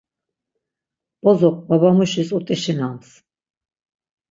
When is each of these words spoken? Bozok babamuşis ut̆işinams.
Bozok 1.23 1.57
babamuşis 1.69 2.29
ut̆işinams. 2.37 3.09